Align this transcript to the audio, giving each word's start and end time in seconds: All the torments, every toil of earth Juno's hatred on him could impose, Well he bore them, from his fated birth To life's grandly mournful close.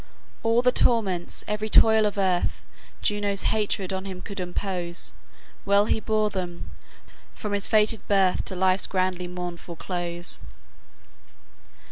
All 0.41 0.63
the 0.63 0.71
torments, 0.71 1.43
every 1.47 1.69
toil 1.69 2.07
of 2.07 2.17
earth 2.17 2.65
Juno's 3.03 3.43
hatred 3.53 3.93
on 3.93 4.05
him 4.05 4.19
could 4.23 4.39
impose, 4.39 5.13
Well 5.63 5.85
he 5.85 5.99
bore 5.99 6.31
them, 6.31 6.71
from 7.35 7.51
his 7.53 7.67
fated 7.67 8.07
birth 8.07 8.43
To 8.45 8.55
life's 8.55 8.87
grandly 8.87 9.27
mournful 9.27 9.75
close. 9.75 10.39